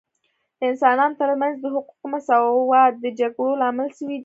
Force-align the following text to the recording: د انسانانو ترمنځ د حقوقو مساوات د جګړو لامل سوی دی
د 0.59 0.59
انسانانو 0.71 1.19
ترمنځ 1.21 1.55
د 1.59 1.65
حقوقو 1.73 2.05
مساوات 2.13 2.93
د 2.99 3.05
جګړو 3.19 3.59
لامل 3.61 3.89
سوی 3.97 4.15
دی 4.17 4.19